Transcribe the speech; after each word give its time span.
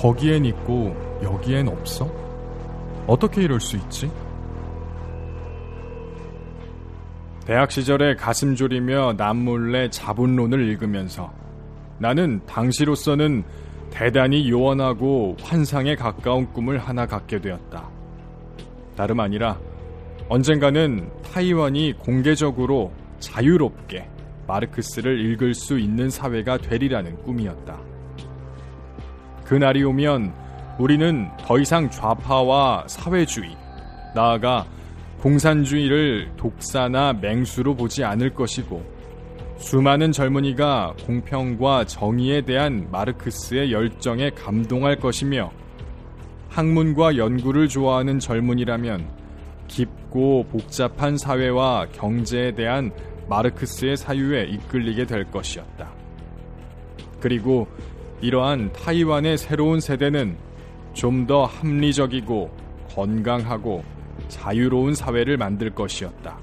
거기엔 0.00 0.46
있고 0.46 0.96
여기엔 1.22 1.68
없어? 1.68 2.10
어떻게 3.06 3.42
이럴 3.42 3.60
수 3.60 3.76
있지? 3.76 4.10
대학 7.44 7.70
시절에 7.70 8.14
가슴 8.14 8.54
졸이며 8.54 9.14
남몰래 9.18 9.90
자본론을 9.90 10.66
읽으면서 10.70 11.30
나는 11.98 12.40
당시로서는 12.46 13.44
대단히 13.90 14.48
요원하고 14.48 15.36
환상에 15.42 15.96
가까운 15.96 16.50
꿈을 16.50 16.78
하나 16.78 17.04
갖게 17.04 17.38
되었다. 17.38 17.86
다름 18.96 19.20
아니라 19.20 19.58
언젠가는 20.30 21.10
타이완이 21.24 21.92
공개적으로 21.98 22.90
자유롭게 23.18 24.08
마르크스를 24.46 25.20
읽을 25.26 25.52
수 25.52 25.78
있는 25.78 26.08
사회가 26.08 26.56
되리라는 26.56 27.22
꿈이었다. 27.22 27.89
그날이 29.50 29.82
오면 29.82 30.32
우리는 30.78 31.28
더 31.40 31.58
이상 31.58 31.90
좌파와 31.90 32.84
사회주의, 32.86 33.56
나아가 34.14 34.64
공산주의를 35.22 36.30
독사나 36.36 37.14
맹수로 37.14 37.74
보지 37.74 38.04
않을 38.04 38.32
것이고 38.32 38.80
수많은 39.58 40.12
젊은이가 40.12 40.94
공평과 41.04 41.86
정의에 41.86 42.42
대한 42.42 42.86
마르크스의 42.92 43.72
열정에 43.72 44.30
감동할 44.30 45.00
것이며 45.00 45.50
학문과 46.48 47.16
연구를 47.16 47.66
좋아하는 47.66 48.20
젊은이라면 48.20 49.04
깊고 49.66 50.44
복잡한 50.44 51.18
사회와 51.18 51.88
경제에 51.90 52.54
대한 52.54 52.92
마르크스의 53.28 53.96
사유에 53.96 54.44
이끌리게 54.44 55.06
될 55.06 55.24
것이었다. 55.24 55.90
그리고 57.18 57.66
이러한 58.20 58.72
타이완의 58.72 59.38
새로운 59.38 59.80
세대는 59.80 60.36
좀 60.92 61.26
더 61.26 61.44
합리적이고 61.44 62.50
건강하고 62.94 63.84
자유로운 64.28 64.94
사회를 64.94 65.36
만들 65.36 65.70
것이었다. 65.70 66.38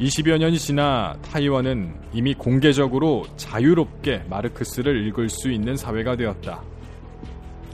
20여 0.00 0.38
년이 0.38 0.58
지나 0.58 1.16
타이완은 1.22 1.94
이미 2.12 2.34
공개적으로 2.34 3.24
자유롭게 3.36 4.24
마르크스를 4.28 5.06
읽을 5.06 5.28
수 5.28 5.50
있는 5.50 5.76
사회가 5.76 6.16
되었다. 6.16 6.62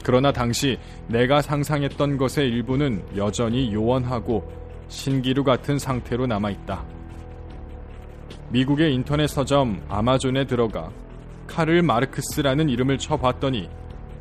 그러나 0.03 0.31
당시 0.31 0.77
내가 1.07 1.41
상상했던 1.41 2.17
것의 2.17 2.49
일부는 2.49 3.03
여전히 3.15 3.73
요원하고 3.73 4.51
신기루 4.89 5.43
같은 5.43 5.79
상태로 5.79 6.27
남아있다. 6.27 6.83
미국의 8.49 8.93
인터넷 8.93 9.27
서점 9.27 9.81
아마존에 9.87 10.45
들어가 10.45 10.91
카를 11.49 11.81
마르크스라는 11.81 12.69
이름을 12.69 12.99
쳐봤더니 12.99 13.67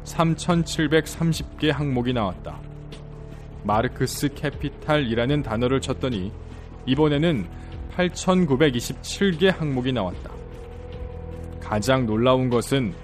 3,730개 0.05 1.71
항목이 1.71 2.15
나왔다. 2.15 2.59
마르크스 3.65 4.33
Capital이라는 4.35 5.43
단어를 5.43 5.83
쳤더니 5.83 6.33
이번에는 6.87 7.47
8,927개 7.95 9.55
항목이 9.55 9.93
나왔다. 9.93 10.31
가장 11.61 12.07
놀라운 12.07 12.49
것은 12.49 12.95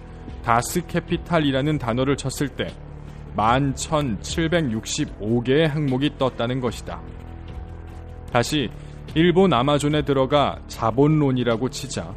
Das 0.42 0.86
Kapital이라는 0.86 1.76
단어를 1.78 2.16
쳤을 2.16 2.48
때 2.48 2.72
11,765개의 3.36 5.68
항목이 5.68 6.16
떴다는 6.16 6.60
것이다. 6.60 7.02
다시 8.32 8.70
일본 9.14 9.52
아마존에 9.52 10.00
들어가 10.02 10.58
자본론이라고 10.68 11.68
치자 11.68 12.14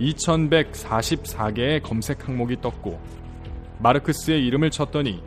2144개의 0.00 1.82
검색 1.82 2.26
항목이 2.26 2.60
떴고 2.60 3.00
마르크스의 3.80 4.46
이름을 4.46 4.70
쳤더니 4.70 5.22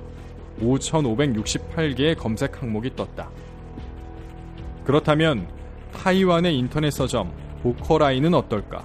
5568개의 0.59 2.17
검색 2.17 2.61
항목이 2.61 2.95
떴다. 2.95 3.29
그렇다면 4.83 5.47
타이완의 5.93 6.57
인터넷 6.57 6.91
서점 6.91 7.31
보커라인은 7.63 8.33
어떨까? 8.33 8.83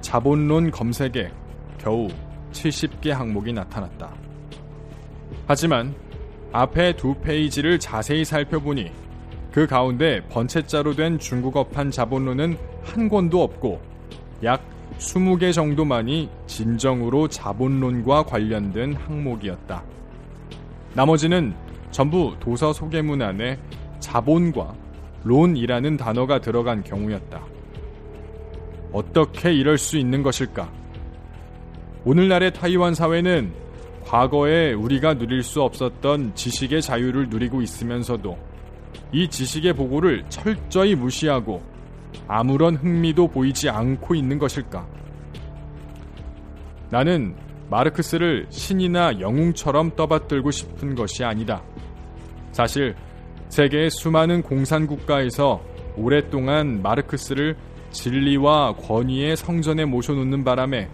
자본론 0.00 0.70
검색에 0.70 1.30
겨우 1.78 2.08
70개 2.52 3.10
항목이 3.10 3.52
나타났다. 3.52 4.14
하지만 5.46 5.94
앞에 6.52 6.94
두 6.96 7.14
페이지를 7.14 7.78
자세히 7.78 8.24
살펴보니 8.24 8.90
그 9.50 9.66
가운데 9.66 10.20
번체자로 10.28 10.94
된 10.94 11.18
중국어판 11.18 11.90
자본론은 11.90 12.56
한 12.82 13.08
권도 13.08 13.42
없고 13.42 13.91
약 14.44 14.62
20개 14.98 15.52
정도만이 15.52 16.28
진정으로 16.46 17.28
자본론과 17.28 18.24
관련된 18.24 18.94
항목이었다. 18.94 19.82
나머지는 20.94 21.54
전부 21.90 22.34
도서 22.40 22.72
소개문 22.72 23.22
안에 23.22 23.58
자본과 24.00 24.74
론이라는 25.24 25.96
단어가 25.96 26.40
들어간 26.40 26.82
경우였다. 26.82 27.42
어떻게 28.92 29.54
이럴 29.54 29.78
수 29.78 29.96
있는 29.96 30.22
것일까? 30.22 30.70
오늘날의 32.04 32.52
타이완 32.52 32.94
사회는 32.94 33.52
과거에 34.04 34.72
우리가 34.72 35.14
누릴 35.14 35.42
수 35.42 35.62
없었던 35.62 36.34
지식의 36.34 36.82
자유를 36.82 37.28
누리고 37.28 37.62
있으면서도 37.62 38.36
이 39.12 39.28
지식의 39.28 39.74
보고를 39.74 40.24
철저히 40.28 40.94
무시하고 40.94 41.62
아무런 42.26 42.76
흥미도 42.76 43.28
보이지 43.28 43.68
않고 43.68 44.14
있는 44.14 44.38
것일까? 44.38 44.86
나는 46.90 47.34
마르크스를 47.70 48.46
신이나 48.50 49.18
영웅처럼 49.20 49.96
떠받들고 49.96 50.50
싶은 50.50 50.94
것이 50.94 51.24
아니다. 51.24 51.62
사실 52.52 52.94
세계의 53.48 53.90
수많은 53.90 54.42
공산 54.42 54.86
국가에서 54.86 55.62
오랫동안 55.96 56.82
마르크스를 56.82 57.56
진리와 57.90 58.74
권위의 58.76 59.36
성전에 59.36 59.84
모셔놓는 59.84 60.44
바람에 60.44 60.88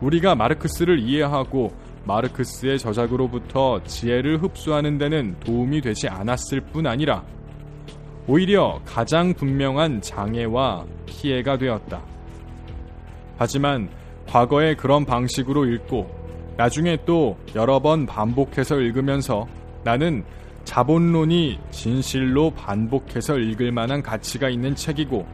우리가 0.00 0.34
마르크스를 0.34 0.98
이해하고 0.98 1.72
마르크스의 2.04 2.78
저작으로부터 2.78 3.82
지혜를 3.84 4.42
흡수하는 4.42 4.98
데는 4.98 5.38
도움이 5.40 5.80
되지 5.80 6.08
않았을 6.08 6.60
뿐 6.72 6.86
아니라 6.86 7.22
오히려 8.26 8.80
가장 8.84 9.34
분명한 9.34 10.02
장애와 10.02 10.84
피해가 11.06 11.58
되었다. 11.58 12.00
하지만 13.38 13.88
과거에 14.26 14.74
그런 14.74 15.04
방식으로 15.04 15.66
읽고 15.66 16.08
나중에 16.56 16.98
또 17.06 17.38
여러 17.54 17.80
번 17.80 18.06
반복해서 18.06 18.80
읽으면서 18.80 19.48
나는 19.82 20.24
자본론이 20.64 21.58
진실로 21.70 22.50
반복해서 22.50 23.38
읽을 23.38 23.72
만한 23.72 24.02
가치가 24.02 24.48
있는 24.48 24.74
책이고 24.74 25.26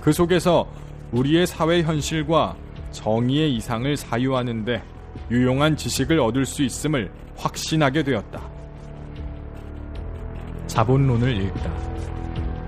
그 0.00 0.12
속에서 0.12 0.68
우리의 1.12 1.46
사회 1.46 1.82
현실과 1.82 2.54
정의의 2.92 3.54
이상을 3.56 3.96
사유하는데 3.96 4.82
유용한 5.30 5.76
지식을 5.76 6.20
얻을 6.20 6.44
수 6.44 6.62
있음을 6.62 7.10
확신하게 7.36 8.02
되었다. 8.02 8.40
자본론을 10.66 11.42
읽다. 11.42 11.72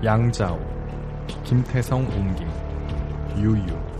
양자오, 0.03 0.59
김태성 1.43 2.07
옹김, 2.07 2.49
유유. 3.37 3.90